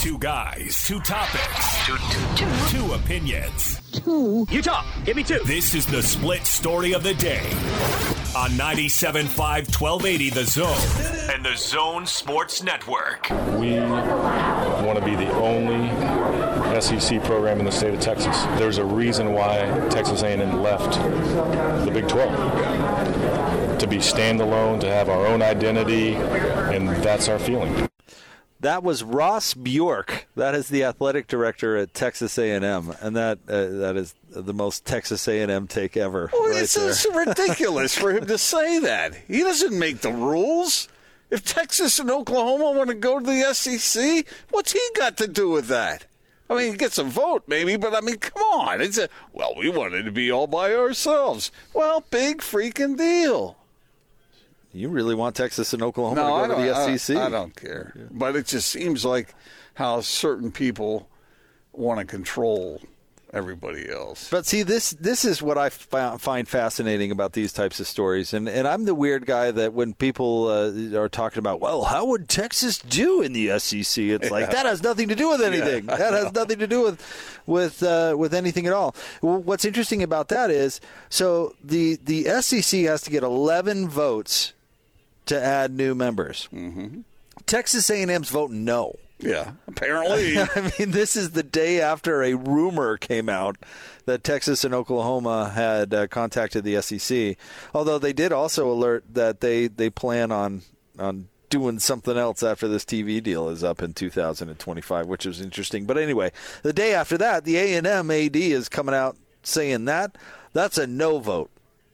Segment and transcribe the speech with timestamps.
[0.00, 2.68] Two guys, two topics, two, two, two.
[2.70, 3.80] two opinions.
[3.92, 4.46] Two.
[4.50, 5.40] Utah, give me two.
[5.44, 7.44] This is the split story of the day
[8.34, 9.28] on 97.5
[9.78, 13.28] 1280 The Zone and The Zone Sports Network.
[13.60, 15.90] We want to be the only
[16.80, 18.42] SEC program in the state of Texas.
[18.58, 20.94] There's a reason why Texas A&M left
[21.84, 27.88] the Big 12 to be standalone, to have our own identity, and that's our feeling.
[28.62, 30.28] That was Ross Bjork.
[30.36, 34.84] That is the athletic director at Texas A&M, and that uh, that is the most
[34.86, 36.30] Texas A&M take ever.
[36.32, 39.16] Well, right it's, it's ridiculous for him to say that.
[39.26, 40.88] He doesn't make the rules.
[41.28, 45.50] If Texas and Oklahoma want to go to the SEC, what's he got to do
[45.50, 46.06] with that?
[46.48, 48.80] I mean, he gets a vote maybe, but I mean, come on.
[48.80, 51.50] It's a well, we wanted to be all by ourselves.
[51.74, 53.56] Well, big freaking deal.
[54.72, 57.16] You really want Texas and Oklahoma No, to go to the SEC?
[57.16, 57.94] I, I don't care.
[58.10, 59.34] But it just seems like
[59.74, 61.08] how certain people
[61.72, 62.80] want to control
[63.32, 64.28] everybody else.
[64.30, 68.34] But see, this this is what I fi- find fascinating about these types of stories,
[68.34, 72.04] and and I'm the weird guy that when people uh, are talking about, well, how
[72.06, 74.04] would Texas do in the SEC?
[74.04, 75.86] It's like that has nothing to do with anything.
[75.88, 78.94] Yeah, that has nothing to do with with uh, with anything at all.
[79.20, 84.52] Well, what's interesting about that is, so the the SEC has to get 11 votes
[85.32, 86.48] to add new members.
[86.52, 87.00] Mm-hmm.
[87.46, 88.96] Texas A&M's vote no.
[89.18, 90.38] Yeah, apparently.
[90.38, 93.56] I mean, this is the day after a rumor came out
[94.04, 97.36] that Texas and Oklahoma had uh, contacted the SEC.
[97.72, 100.62] Although they did also alert that they, they plan on
[100.98, 105.84] on doing something else after this TV deal is up in 2025, which is interesting.
[105.84, 109.84] But anyway, the day after that, the A and M AD is coming out saying
[109.86, 110.16] that
[110.52, 111.50] that's a no vote.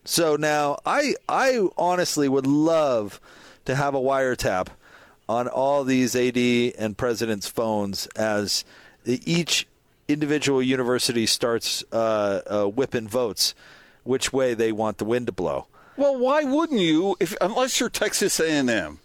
[0.09, 3.20] So now I I honestly would love
[3.67, 4.69] to have a wiretap
[5.28, 6.39] on all these AD
[6.78, 8.65] and president's phones as
[9.05, 9.69] each
[10.09, 13.55] individual university starts uh, uh, whipping votes
[14.05, 15.66] which way they want the wind to blow.
[15.99, 17.15] Well, why wouldn't you?
[17.21, 19.00] If unless you're Texas A&M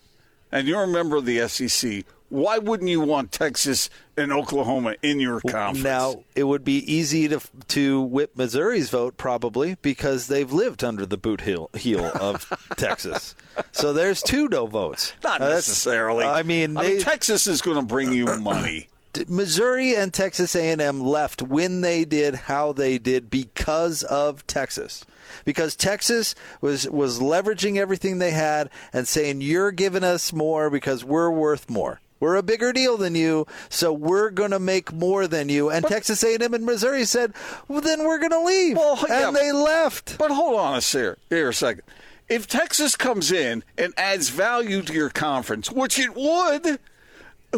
[0.54, 5.20] and you're a member of the SEC, why wouldn't you want Texas and Oklahoma in
[5.20, 5.84] your conference?
[5.84, 7.40] Now it would be easy to
[7.70, 13.36] to whip Missouri's vote probably because they've lived under the boot heel, heel of Texas.
[13.72, 15.14] So there's two no votes.
[15.24, 16.26] not Uh, necessarily.
[16.26, 18.90] I mean, I they- mean, Texas is going to bring you money.
[19.28, 25.06] Missouri and Texas A&M left when they did how they did because of Texas.
[25.46, 31.04] Because Texas was was leveraging everything they had and saying you're giving us more because
[31.06, 32.00] we're worth more.
[32.24, 35.70] We're a bigger deal than you, so we're going to make more than you.
[35.70, 37.34] And Texas A&M and Missouri said,
[37.68, 40.18] "Well, then we're going to leave." Well, yeah, and they left.
[40.18, 41.84] But hold on a sec- here a second.
[42.30, 46.80] If Texas comes in and adds value to your conference, which it would,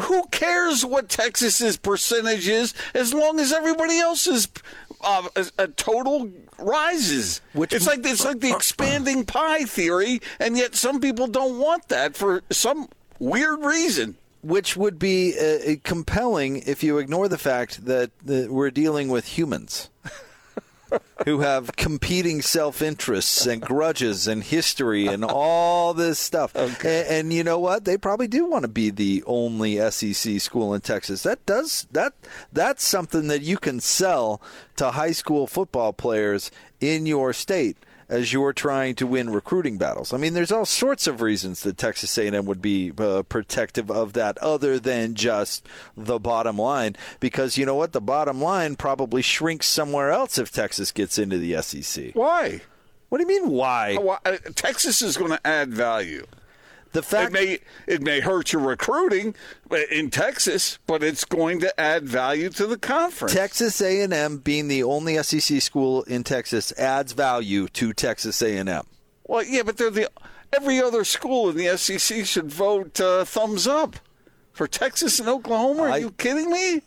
[0.01, 4.47] who cares what Texas's percentage is as long as everybody else's
[5.01, 5.27] uh,
[5.59, 7.39] uh, total rises?
[7.53, 11.89] Which- it's like it's like the expanding pie theory, and yet some people don't want
[11.89, 12.89] that for some
[13.19, 14.17] weird reason.
[14.45, 19.07] Which would be uh, uh, compelling if you ignore the fact that, that we're dealing
[19.07, 19.89] with humans
[21.25, 26.55] who have competing self-interests and grudges and history and all this stuff.
[26.85, 27.85] And, and you know what?
[27.85, 31.23] They probably do want to be the only SEC school in Texas.
[31.23, 32.13] That does that
[32.53, 34.41] that's something that you can sell
[34.75, 37.77] to high school football players in your state
[38.07, 40.13] as you're trying to win recruiting battles.
[40.13, 44.13] I mean, there's all sorts of reasons that Texas A&M would be uh, protective of
[44.13, 45.67] that, other than just
[45.97, 46.95] the bottom line.
[47.19, 51.37] Because you know what, the bottom line probably shrinks somewhere else if Texas gets into
[51.37, 52.11] the SEC.
[52.13, 52.61] Why?
[53.09, 53.51] What do you mean?
[53.51, 53.95] Why?
[53.95, 56.25] Why- uh, Texas is going to add value.
[56.95, 59.35] The It fact may it may hurt your recruiting
[59.69, 63.33] uh, in Texas, but it's going to add value to the conference.
[63.33, 68.85] Texas A&M being the only SEC school in Texas adds value to Texas A&M.
[69.25, 70.09] well, yeah, but they're the
[70.53, 73.97] every other school in the SEC should vote uh, thumbs up
[74.53, 75.83] for Texas and Oklahoma.
[75.83, 76.81] Are I- you kidding me?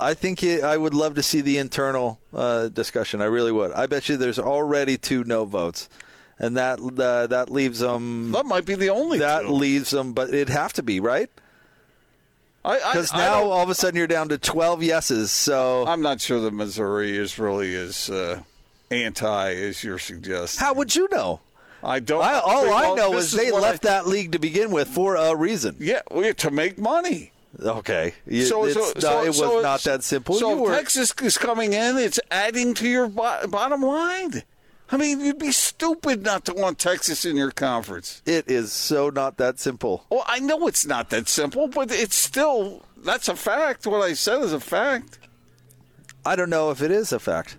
[0.00, 3.20] I think it, I would love to see the internal uh, discussion.
[3.20, 3.72] I really would.
[3.72, 5.88] I bet you there's already two no votes,
[6.38, 8.32] and that uh, that leaves them.
[8.32, 9.18] That might be the only.
[9.18, 9.48] That two.
[9.52, 11.30] leaves them, but it'd have to be right
[12.62, 15.30] because now all of a sudden you're down to 12 yeses.
[15.30, 18.42] So I'm not sure that Missouri is really as uh,
[18.90, 20.60] anti as you're suggesting.
[20.64, 21.40] how would you know?
[21.82, 22.22] I don't.
[22.24, 25.14] I, all I know this is they left I- that league to begin with for
[25.14, 25.76] a reason.
[25.78, 26.00] Yeah,
[26.38, 27.32] to make money.
[27.60, 30.34] Okay, You- So, it's so, not, so- it was so not that simple.
[30.34, 34.42] So were- Texas is coming in, it's adding to your bo- bottom line.
[34.90, 38.22] I mean, you'd be stupid not to want Texas in your conference.
[38.24, 40.06] it is so not that simple.
[40.10, 43.86] Well, I know it's not that simple, but it's still That's a fact.
[43.86, 45.18] What I said is a fact.
[46.24, 47.56] I don't know if it is a fact.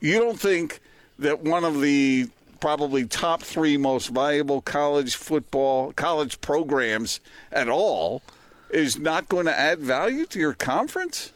[0.00, 0.80] You don't think
[1.18, 2.28] that one of the
[2.60, 7.20] probably top three most valuable college football, college programs
[7.52, 8.22] at all
[8.70, 11.32] is not going to add value to your conference?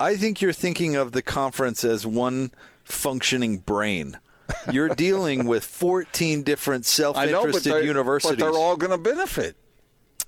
[0.00, 2.52] I think you're thinking of the conference as one
[2.88, 4.18] functioning brain.
[4.72, 8.32] You're dealing with 14 different I know, but self-interested they're, universities.
[8.32, 9.56] but they're all going to benefit.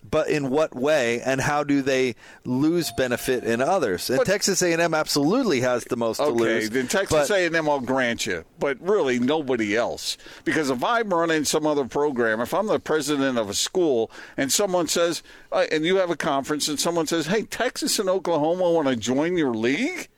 [0.09, 4.09] but in what way and how do they lose benefit in others?
[4.09, 6.67] And But- Texas A&M absolutely has the most to lose.
[6.67, 10.17] Okay, then Texas but- A&M I'll grant you, but really nobody else.
[10.45, 14.51] Because if I'm running some other program, if I'm the president of a school, and
[14.53, 15.23] someone says,
[15.53, 18.97] uh, and you have a conference, and someone says, "Hey, Texas and Oklahoma want to
[18.97, 20.09] join your league,"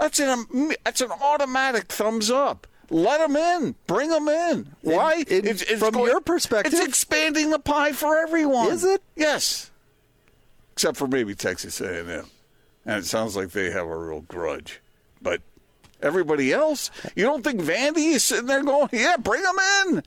[0.00, 2.66] that's an that's an automatic thumbs up.
[2.92, 3.76] Let them in.
[3.86, 4.74] Bring them in.
[4.82, 5.22] Why?
[5.28, 8.68] in- from your perspective- it's expanding the pie for everyone.
[8.72, 9.00] Is it?
[9.14, 9.70] Yes.
[10.72, 12.24] Except for maybe Texas A&M,
[12.86, 14.80] and it sounds like they have a real grudge.
[15.22, 15.42] But
[16.02, 19.56] everybody else, you don't think Vandy is sitting there going, "Yeah, bring them
[19.86, 20.02] in."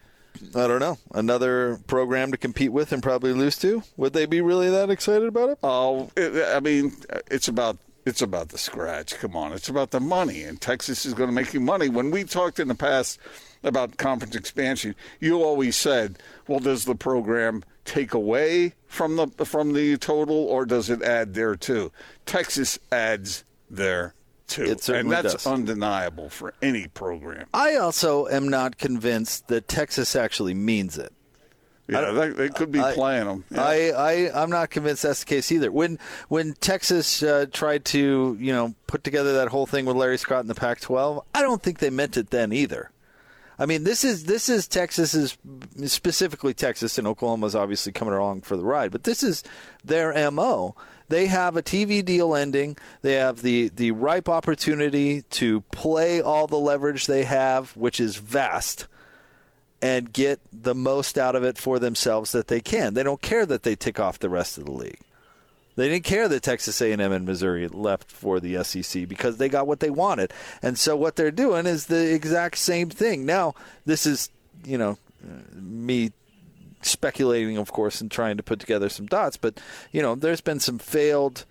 [0.56, 0.98] I don't know.
[1.13, 3.84] Another program to compete with and probably lose to?
[3.98, 5.60] Would they be really that excited about it?
[5.63, 6.94] Oh, it, I mean,
[7.30, 9.15] it's about it's about the scratch.
[9.15, 11.89] Come on, it's about the money, and Texas is going to make you money.
[11.89, 13.19] When we talked in the past
[13.63, 19.73] about conference expansion, you always said, "Well, does the program take away from the from
[19.73, 21.91] the total, or does it add there too?"
[22.25, 24.13] Texas adds there
[24.47, 25.47] too, It and that's does.
[25.47, 27.47] undeniable for any program.
[27.53, 31.13] I also am not convinced that Texas actually means it.
[31.88, 33.44] Yeah, they, they could be I- playing them.
[33.51, 33.62] Yeah.
[33.63, 35.71] I, I I'm not convinced that's the case either.
[35.71, 36.00] When
[36.30, 40.41] when Texas uh, tried to you know put together that whole thing with Larry Scott
[40.41, 42.89] in the Pac-12, I don't think they meant it then either.
[43.59, 45.38] I mean, this is this is Texas's
[45.85, 49.44] specifically Texas and Oklahoma's obviously coming along for the ride, but this is
[49.83, 50.75] their mo.
[51.09, 52.77] They have a TV deal ending.
[53.01, 58.15] They have the the ripe opportunity to play all the leverage they have, which is
[58.15, 58.88] vast
[59.83, 62.94] and get the most out of it for themselves that they can.
[62.94, 65.01] They don't care that they tick off the rest of the league.
[65.75, 69.68] They didn't care that Texas A&M and Missouri left for the SEC because they got
[69.68, 70.31] what they wanted.
[70.62, 73.25] And so what they're doing is the exact same thing.
[73.25, 74.30] Now, this is,
[74.63, 74.97] you know,
[75.51, 76.13] me
[76.81, 79.59] speculating, of course, and trying to put together some dots, but
[79.91, 81.45] you know, there's been some failed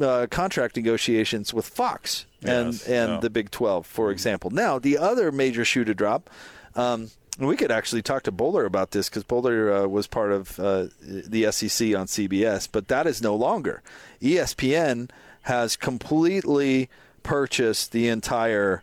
[0.00, 3.20] uh, contract negotiations with Fox and Yes, and yeah.
[3.20, 4.50] the Big 12, for example.
[4.50, 6.30] Now, the other major shoe to drop,
[6.74, 10.32] um, and we could actually talk to Bowler about this because Bowler uh, was part
[10.32, 13.82] of uh, the SEC on CBS, but that is no longer.
[14.20, 15.10] ESPN
[15.42, 16.90] has completely
[17.22, 18.82] purchased the entire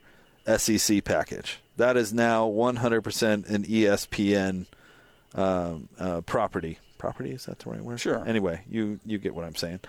[0.57, 1.59] SEC package.
[1.77, 4.65] That is now 100% an ESPN
[5.35, 6.79] um, uh, property.
[6.97, 7.99] Property is that the right word?
[7.99, 8.27] Sure.
[8.27, 9.79] Anyway, you you get what I'm saying.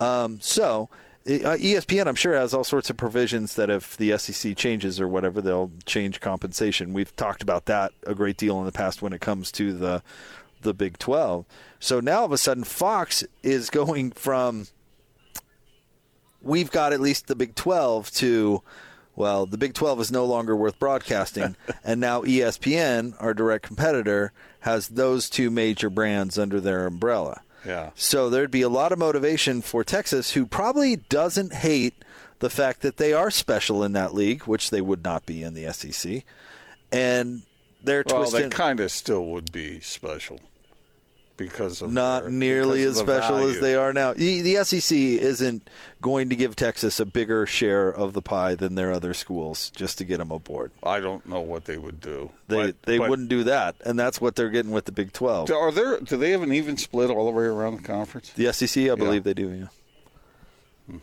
[0.00, 0.88] Um, so
[1.26, 5.08] Uh, ESPN, I'm sure, has all sorts of provisions that if the SEC changes or
[5.08, 6.92] whatever, they'll change compensation.
[6.92, 10.02] We've talked about that a great deal in the past when it comes to the
[10.62, 11.44] the Big 12.
[11.80, 14.68] So now all of a sudden, Fox is going from
[16.40, 18.62] we've got at least the Big 12 to
[19.16, 24.32] well, the Big 12 is no longer worth broadcasting, and now ESPN, our direct competitor,
[24.60, 27.40] has those two major brands under their umbrella.
[27.66, 27.90] Yeah.
[27.94, 31.94] So there'd be a lot of motivation for Texas, who probably doesn't hate
[32.38, 35.54] the fact that they are special in that league, which they would not be in
[35.54, 36.22] the SEC,
[36.92, 37.42] and
[37.82, 38.42] they're Well, twisting.
[38.42, 40.40] they kind of still would be special
[41.36, 44.12] because of not their- nearly as special as they are now.
[44.14, 45.68] The, the SEC isn't
[46.00, 49.98] going to give Texas a bigger share of the pie than their other schools just
[49.98, 50.70] to get them aboard.
[50.82, 52.30] I don't know what they would do.
[52.48, 55.12] They But- they but wouldn't do that, and that's what they're getting with the Big
[55.12, 55.50] Twelve.
[55.50, 56.00] Are there?
[56.00, 58.30] Do they have an even split all the way around the conference?
[58.30, 59.48] The SEC, I believe they do.
[60.88, 60.96] Yeah.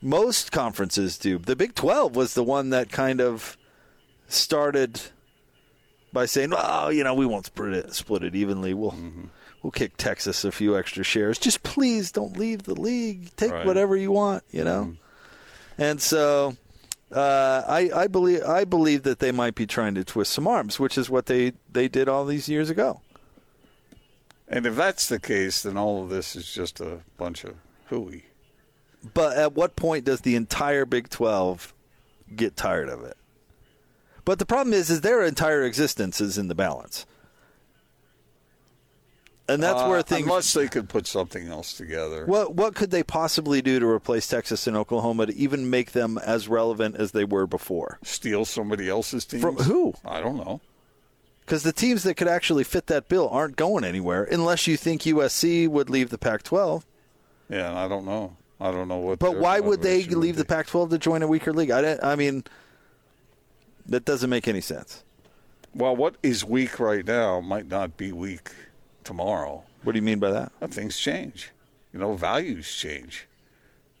[0.00, 1.38] Most conferences do.
[1.38, 3.56] The Big Twelve was the one that kind of
[4.28, 5.00] started
[6.14, 8.72] by saying, "Well, you know, we won't split it, split it evenly.
[8.72, 9.24] We'll Mm-hmm.
[9.62, 11.38] we'll kick Texas a few extra shares.
[11.38, 13.36] Just please don't leave the league.
[13.36, 13.58] Take Right.
[13.58, 13.68] Mm-hmm.
[13.68, 14.42] whatever you want.
[14.50, 14.94] You know."
[15.76, 16.56] And so,
[17.12, 20.78] uh, I I believe I believe that they might be trying to twist some arms,
[20.80, 23.00] which is what they they did all these years ago.
[24.48, 27.54] And if that's the case, then all of this is just a bunch of
[27.86, 28.26] hooey.
[29.14, 31.74] But at what point does the entire Big 12
[32.36, 33.16] get tired of it?
[34.24, 37.04] But the problem is, is their entire existence is in the balance,
[39.48, 40.26] and that's Uh, where things.
[40.26, 42.24] unless they could put something else together.
[42.24, 46.16] what what could they possibly do to replace Texas and Oklahoma to even make them
[46.18, 47.98] as relevant as they were before?
[48.02, 49.94] Steal somebody else's team From who?
[50.04, 50.60] I don't know.
[51.44, 55.02] Because the teams that could actually fit that bill aren't going anywhere unless you think
[55.02, 56.84] USC would leave the Pac-12.
[57.50, 58.38] Yeah, I don't know.
[58.58, 59.18] I don't know what.
[59.18, 60.46] But why would they leave the.
[60.46, 61.70] Pac-12 to join a weaker league?
[61.70, 62.44] I, I mean,
[63.86, 65.04] that doesn't make any sense.
[65.74, 68.50] Well, what is weak right now might not be weak
[69.04, 69.64] tomorrow.
[69.82, 70.52] What do you mean by that?
[70.60, 71.50] Uh, Things change.
[71.92, 73.28] You know, values change.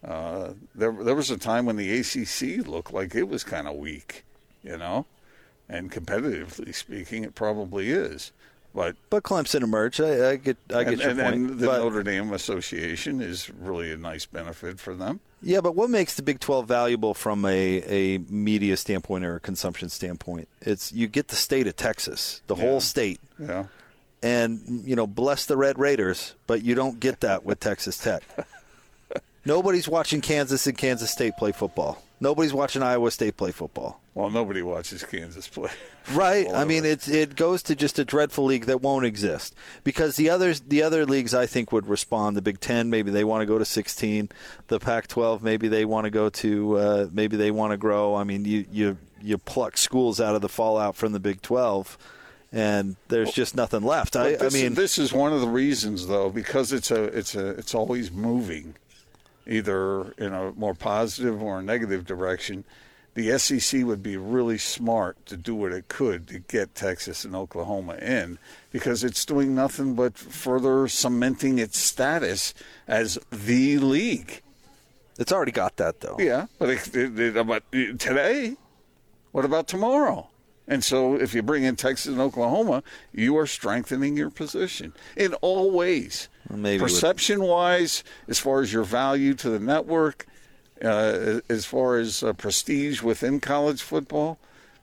[0.02, 3.76] Uh, there, there was a time when the ACC looked like it was kind of
[3.76, 4.24] weak.
[4.62, 5.04] You know,
[5.68, 8.32] and competitively speaking, it probably is.
[8.74, 10.00] But But Clemson emerged.
[10.00, 11.34] I, I get, I get and, your and, point.
[11.34, 15.20] and the but, Notre Dame Association is really a nice benefit for them.
[15.44, 19.40] Yeah, but what makes the Big 12 valuable from a, a media standpoint or a
[19.40, 20.48] consumption standpoint?
[20.60, 23.66] It's you get the state of Texas, the whole state, Yeah.
[24.22, 28.22] and you know, bless the Red Raiders, but you don't get that with Texas Tech.
[29.44, 32.02] Nobody's watching Kansas and Kansas State play football.
[32.20, 34.00] Nobody's watching Iowa State play football.
[34.14, 35.70] Well, nobody watches Kansas play.
[36.12, 36.46] Right.
[36.52, 39.54] I mean, it it goes to just a dreadful league that won't exist
[39.84, 42.36] because the others, the other leagues, I think would respond.
[42.36, 44.28] The Big Ten, maybe they want to go to sixteen.
[44.68, 48.14] The Pac-12, maybe they want to go to, uh, maybe they want to grow.
[48.16, 51.96] I mean, you you you pluck schools out of the fallout from the Big Twelve,
[52.52, 54.14] and there's just nothing left.
[54.14, 57.34] I, But I mean, this is one of the reasons, though, because it's a it's
[57.34, 58.74] a it's always moving,
[59.46, 62.64] either in a more positive or a negative direction.
[63.14, 67.34] The SEC would be really smart to do what it could to get Texas and
[67.36, 68.38] Oklahoma in,
[68.72, 72.54] because it's doing nothing but further cementing its status
[72.88, 74.42] as the league.
[75.18, 76.16] it's already got that though.
[76.18, 78.56] Yeah, but it, it, it, about today,
[79.30, 80.28] what about tomorrow?
[80.66, 85.34] And so, if you bring in Texas and Oklahoma, you are strengthening your position in
[85.34, 86.28] all ways.
[86.50, 90.26] maybe with- perception wise, as far as your value to the network,
[90.82, 94.38] uh, as far as uh, prestige within college football.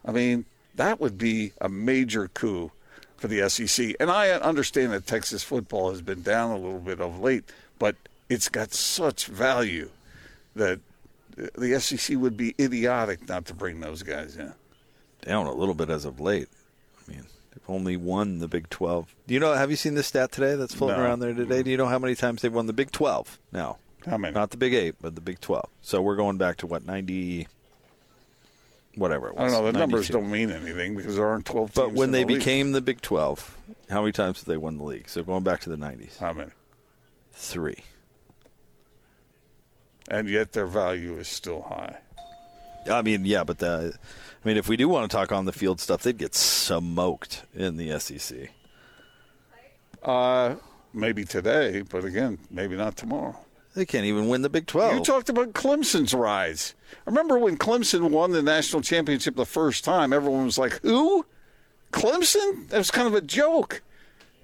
[0.05, 0.45] I mean,
[0.75, 2.71] that would be a major coup
[3.17, 3.95] for the SEC.
[3.99, 7.43] And I understand that Texas football has been down a little bit of late,
[7.77, 7.95] but
[8.29, 9.89] it's got such value
[10.55, 10.79] that
[11.57, 14.53] the SEC would be idiotic not to bring those guys in.
[15.25, 16.47] down a little bit as of late.
[17.07, 19.13] I mean, they've only won the Big 12.
[19.27, 21.03] Do you know, have you seen this stat today that's floating No.
[21.03, 21.61] around there today?
[21.63, 23.77] Do you know how many times they've won the Big 12 now?
[24.05, 24.33] How many?
[24.33, 25.67] Not the Big 8, but the Big 12.
[25.81, 27.47] So we're going back to what, 90,
[28.95, 29.71] whatever it I don't know.
[29.71, 31.75] The numbers don't mean anything because there aren't 12 teams.
[31.75, 32.39] But when they the league.
[32.39, 33.57] became the Big 12,
[33.89, 35.07] how many times did they win the league?
[35.09, 36.51] So going back to the 90s, How many?
[37.33, 37.83] three.
[40.07, 41.99] And yet their value is still high.
[42.91, 43.93] I mean, yeah, but the,
[44.43, 47.43] I mean, if we do want to talk on the field stuff, they'd get smoked
[47.53, 48.49] in the SEC.
[50.03, 50.55] Uh,
[50.93, 53.37] maybe today, but again, maybe not tomorrow.
[53.73, 54.95] They can't even win the Big 12.
[54.95, 56.75] You talked about Clemson's rise.
[57.07, 61.25] I remember when Clemson won the national championship the first time, everyone was like, who?
[61.91, 62.67] Clemson?
[62.69, 63.81] That was kind of a joke.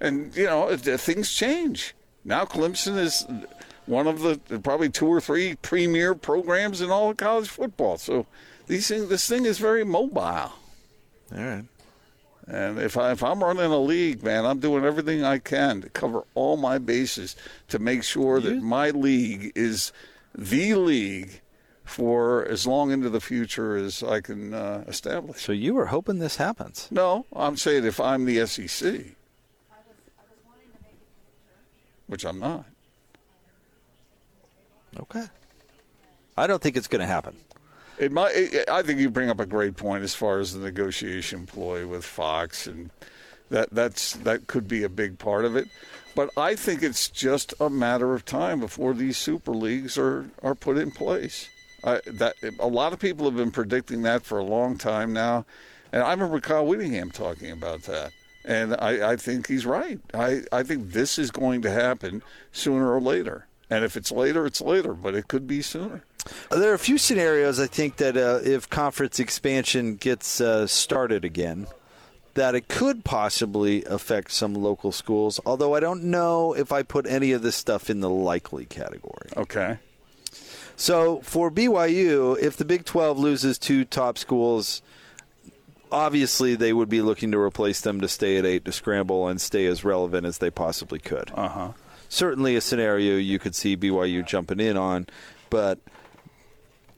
[0.00, 1.94] And, you know, uh, things change.
[2.24, 3.26] Now Clemson is
[3.86, 7.98] one of the probably two or three premier programs in all of college football.
[7.98, 8.26] So
[8.66, 10.20] these things, this thing is very mobile.
[10.20, 10.52] All
[11.32, 11.64] right.
[12.50, 15.90] And if I if I'm running a league, man, I'm doing everything I can to
[15.90, 17.36] cover all my bases
[17.68, 19.92] to make sure that my league is
[20.34, 21.42] the league
[21.84, 25.42] for as long into the future as I can uh, establish.
[25.42, 26.88] So you were hoping this happens.
[26.90, 29.04] No, I'm saying if I'm the SEC,
[32.06, 32.64] which I'm not.
[35.00, 35.26] Okay.
[36.36, 37.36] I don't think it's going to happen.
[37.98, 38.32] It might.
[38.34, 41.86] It, I think you bring up a great point as far as the negotiation ploy
[41.86, 42.90] with Fox, and
[43.50, 45.68] that that's that could be a big part of it.
[46.14, 50.54] But I think it's just a matter of time before these super leagues are are
[50.54, 51.48] put in place.
[51.82, 55.46] That a lot of people have been predicting that for a long time now,
[55.92, 58.12] and I remember Kyle Whittingham talking about that.
[58.44, 60.00] And I, I think he's right.
[60.14, 63.46] I, I think this is going to happen sooner or later.
[63.68, 66.02] And if it's later, it's later, but it could be sooner.
[66.50, 71.24] There are a few scenarios I think that uh, if conference expansion gets uh, started
[71.24, 71.66] again,
[72.34, 75.40] that it could possibly affect some local schools.
[75.44, 79.30] Although I don't know if I put any of this stuff in the likely category.
[79.36, 79.78] Okay.
[80.76, 84.80] So for BYU, if the Big 12 loses two top schools,
[85.90, 89.40] obviously they would be looking to replace them to stay at eight to scramble and
[89.40, 91.32] stay as relevant as they possibly could.
[91.34, 91.72] Uh huh.
[92.08, 95.06] Certainly a scenario you could see BYU jumping in on,
[95.50, 95.78] but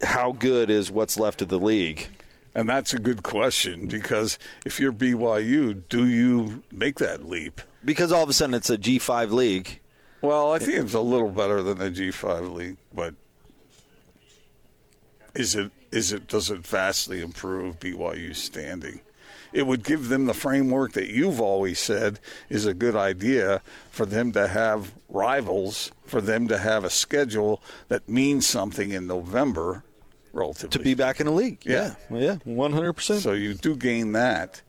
[0.02, 2.08] how good is what's left of the league?
[2.54, 7.60] And that's a good question because if you're BYU, do you make that leap?
[7.84, 9.80] Because all of a sudden it's a G5 league.
[10.20, 13.14] Well, I think it's a little better than the G5 league, but
[15.34, 19.00] is it is it does it vastly improve BYU's standing?
[19.52, 24.06] it would give them the framework that you've always said is a good idea for
[24.06, 29.82] them to have rivals, for them to have a schedule that means something in November,
[30.32, 30.70] relatively.
[30.70, 31.58] to be back in the league.
[31.64, 31.94] Yeah.
[32.10, 33.22] yeah, yeah, one hundred percent.
[33.22, 34.62] So you do gain that.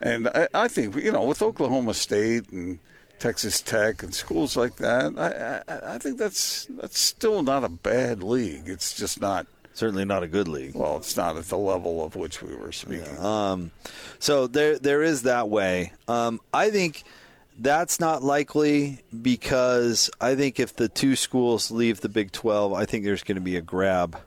[0.00, 2.78] And I, I think, you know, with Oklahoma State and
[3.18, 7.70] Texas Tech and schools like that, I, I, I think that's that's still not a
[7.70, 8.68] bad league.
[8.68, 10.74] It's just not, Certainly not a good league.
[10.74, 13.70] well, it's not at the level of which we were speaking.
[14.18, 15.92] So there, there is that way.
[16.08, 17.04] Um, I think
[17.58, 22.84] that's not likely because I think if the two schools leave the Big Twelve, I
[22.84, 24.18] think there's going to be a grab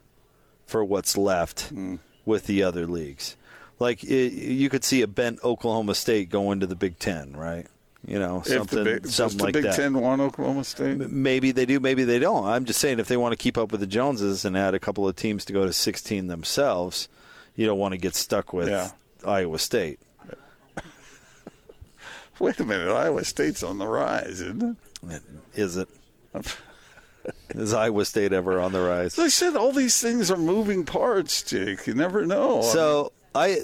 [0.69, 1.95] for what's left hmm.
[2.25, 3.35] with the other leagues.
[3.79, 7.65] Like it, you could see a bent Oklahoma State going to the Big Ten, right?
[8.05, 9.75] You know, if something, the Big, does something the like Big that.
[9.75, 10.97] Ten want Oklahoma State?
[10.97, 12.45] Maybe they do, maybe they don't.
[12.45, 14.79] I'm just saying if they want to keep up with the Joneses and add a
[14.79, 17.09] couple of teams to go to 16 themselves,
[17.55, 18.91] you don't want to get stuck with Yeah.
[19.25, 19.99] Iowa State.
[22.39, 24.77] Wait a minute, Iowa State's on the rise, isn't
[25.09, 25.21] it?
[25.55, 25.89] Is it?
[27.49, 29.17] Is Iowa State ever on the rise?
[29.17, 31.85] As I said, all these things are moving parts, Jake.
[31.87, 32.61] You never know.
[32.61, 33.59] So I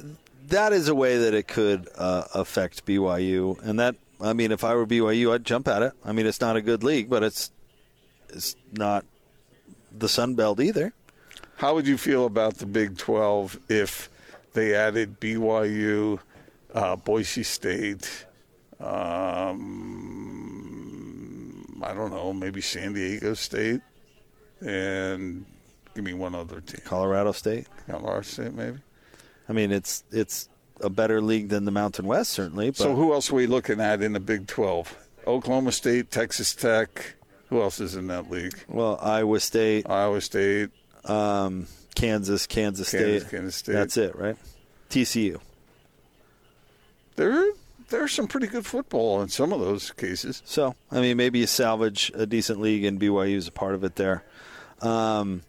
[0.48, 4.64] that is a way that it could uh, affect BYU, and that I mean, if
[4.64, 5.94] I were BYU, I'd jump at it.
[6.04, 7.52] I mean, it's not a good league, but it's
[8.30, 9.06] it's not
[9.92, 10.94] the Sun Belt either.
[11.58, 14.10] How would you feel about the Big 12 if
[14.54, 16.20] they added BYU,
[16.74, 18.26] uh, Boise State,
[18.80, 20.15] um,
[21.86, 23.82] I don't know, maybe San Diego State,
[24.62, 25.46] and
[25.94, 26.82] give me one other team.
[26.84, 27.68] Colorado State.
[27.88, 28.80] Colorado State, maybe.
[29.48, 30.50] I mean, it's it's
[30.82, 32.70] a better league than the Mountain West, certainly.
[32.72, 34.98] But So who else are we looking at in the Big 12?
[35.28, 37.16] Oklahoma State, Texas Tech.
[37.50, 38.58] Who else is in that league?
[38.68, 40.72] well, Iowa State, Iowa State.
[41.06, 43.00] um, Kansas, Kansas State.
[43.22, 43.74] Kansas, Kansas State.
[43.74, 44.36] That's it, right?
[44.90, 45.40] TCU.
[47.16, 47.46] There,
[47.90, 50.42] there's some pretty good football in some of those cases.
[50.46, 53.84] So, I mean, maybe you salvage a decent league, and BYU is a part of
[53.84, 54.24] it there.
[54.82, 55.44] Um,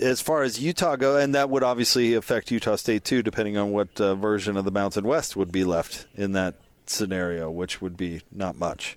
[0.00, 3.72] as far as Utah go, and that would obviously affect Utah State too, depending on
[3.72, 6.54] what uh, version of the Mountain West would be left in that
[6.86, 8.96] scenario, which would be not much.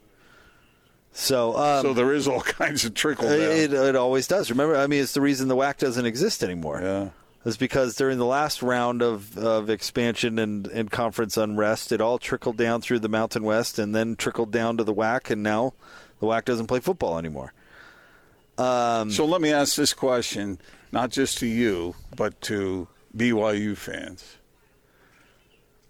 [1.13, 3.39] So, um, so there is all kinds of trickle down.
[3.39, 4.49] it, it always does.
[4.49, 6.79] Remember, I mean, it's the reason the WAC doesn't exist anymore.
[6.81, 7.09] yeah.
[7.43, 12.19] Is because during the last round of, of expansion and, and conference unrest, it all
[12.19, 15.73] trickled down through the Mountain West and then trickled down to the WAC, and now
[16.19, 17.53] the WAC doesn't play football anymore.
[18.57, 20.59] Um, so let me ask this question,
[20.91, 24.37] not just to you, but to BYU fans.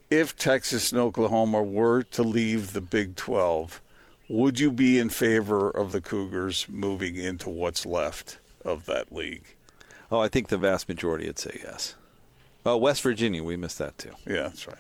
[0.09, 3.81] If Texas and Oklahoma were to leave the Big 12,
[4.29, 9.55] would you be in favor of the Cougars moving into what's left of that league?
[10.11, 11.95] Oh, I think the vast majority would say yes.
[12.65, 14.11] Oh, West Virginia, we missed that too.
[14.27, 14.77] Yeah, that's right.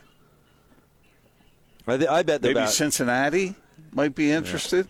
[1.87, 3.55] I, th- I bet Maybe va- Cincinnati
[3.91, 4.87] might be interested.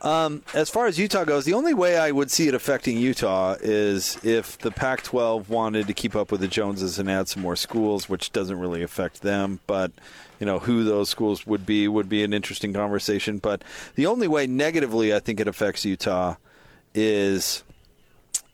[0.00, 3.56] Um, as far as Utah goes, the only way I would see it affecting Utah
[3.60, 7.42] is if the Pac 12 wanted to keep up with the Joneses and add some
[7.42, 9.60] more schools, which doesn't really affect them.
[9.66, 9.92] But,
[10.40, 13.38] you know, who those schools would be would be an interesting conversation.
[13.38, 16.36] But the only way negatively I think it affects Utah
[16.94, 17.64] is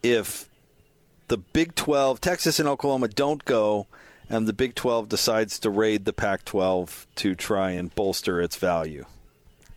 [0.05, 0.49] if
[1.31, 3.87] the Big 12, Texas and Oklahoma don't go,
[4.29, 8.57] and the Big 12 decides to raid the Pac 12 to try and bolster its
[8.57, 9.07] value.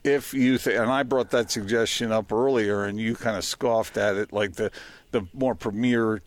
[0.03, 3.97] if you th- and I brought that suggestion up earlier, and you kind of scoffed
[3.97, 4.71] at it, like the
[5.11, 6.21] the more premier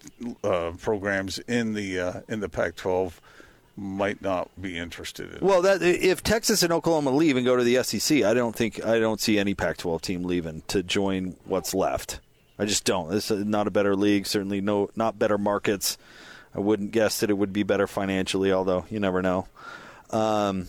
[0.45, 3.15] uh, programs in the uh, in the Pac-12
[3.77, 5.47] might not be interested in.
[5.47, 8.83] Well, that if Texas and Oklahoma leave and go to the SEC, I don't think
[8.85, 12.21] I don't see any Pac-12 team leaving to join what's left.
[12.59, 13.11] I just don't.
[13.11, 14.27] This is not a better league.
[14.27, 15.99] Certainly, no, not better markets.
[16.55, 19.47] I wouldn't guess that it would be better financially, although you never know.
[20.11, 20.69] Um,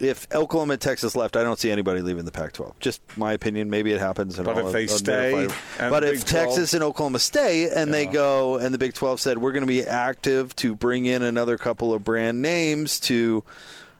[0.00, 2.72] if Oklahoma and Texas left, I don't see anybody leaving the Pac-12.
[2.80, 3.70] Just my opinion.
[3.70, 4.36] Maybe it happens.
[4.38, 5.82] And But if they stay verify it.
[5.82, 9.20] and but if 12 Texas and Oklahoma stay and they go, and the Big 12
[9.20, 13.44] said we're going to be active to bring in another couple of brand names to,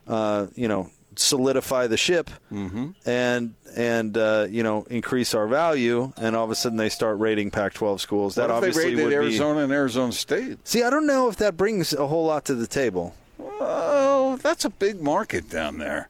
[0.08, 2.90] uh, you know, solidify the ship Mm-hmm.
[3.06, 7.18] and and uh, you know increase our value, and all of a sudden they start
[7.18, 8.34] rating Pac-12 schools.
[8.34, 10.58] That obviously would Arizona and Arizona State?
[10.66, 13.14] See, I don't know if that brings a whole lot to the table.
[13.40, 16.08] Oh, that's a big market down there.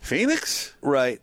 [0.00, 0.74] Phoenix?
[0.80, 1.20] Right.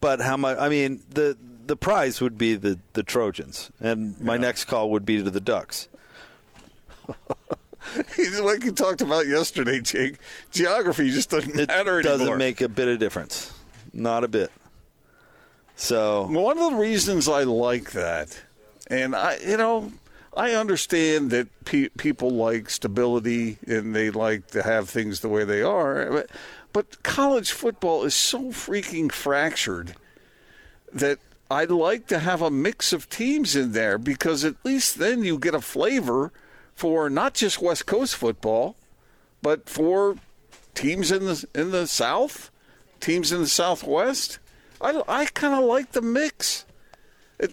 [0.00, 0.58] But how much?
[0.58, 5.04] I mean, the the prize would be the the Trojans, and my next call would
[5.04, 5.88] be to the Ducks.
[8.42, 10.16] like you talked about yesterday, Jake.
[10.50, 12.36] Geography just doesn't It matter doesn't anymore.
[12.38, 13.52] make a bit of difference,
[13.92, 14.50] not a bit.
[15.76, 18.40] So One of the reasons I like that,
[18.88, 19.92] and I, you know,
[20.36, 25.44] I understand that pe- people like stability and they like to have things the way
[25.44, 26.30] they are, but,
[26.72, 29.94] but college football is so freaking fractured
[30.92, 31.18] that
[31.50, 35.38] I'd like to have a mix of teams in there because at least then you
[35.38, 36.32] get a flavor
[36.78, 38.76] for not just West Coast football,
[39.42, 40.14] but for
[40.74, 42.52] teams in the in the South,
[43.00, 44.38] teams in the Southwest.
[44.80, 46.64] I, I kind of like the mix.
[47.36, 47.52] It,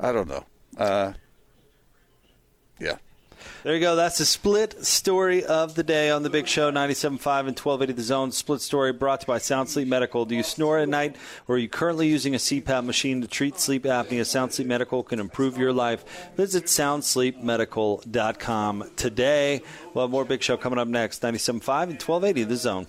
[0.00, 0.44] I don't know.
[0.76, 1.12] Uh,
[2.80, 2.96] yeah.
[3.66, 3.96] There you go.
[3.96, 8.02] That's the split story of the day on the Big Show, 97.5 and 1280 The
[8.02, 8.30] Zone.
[8.30, 10.24] Split story brought to you by Sound Sleep Medical.
[10.24, 11.16] Do you snore at night
[11.48, 14.24] or are you currently using a CPAP machine to treat sleep apnea?
[14.24, 16.04] Sound Sleep Medical can improve your life.
[16.36, 19.62] Visit soundsleepmedical.com today.
[19.92, 22.86] We'll have more Big Show coming up next, 97.5 and 1280 The Zone.